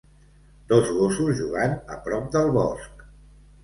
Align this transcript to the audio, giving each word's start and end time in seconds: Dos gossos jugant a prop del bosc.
Dos 0.71 0.89
gossos 0.95 1.31
jugant 1.43 1.79
a 1.97 2.01
prop 2.09 2.29
del 2.39 2.53
bosc. 2.61 3.11